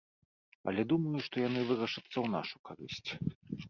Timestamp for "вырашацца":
1.71-2.07